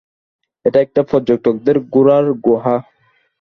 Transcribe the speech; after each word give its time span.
এটা 0.65 0.79
একটা 0.81 1.01
পর্যটকদের 1.03 1.75
ঘোরার 1.91 2.25
গুহা। 2.45 2.75